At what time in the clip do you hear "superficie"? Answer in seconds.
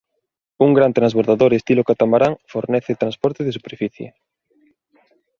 3.57-4.07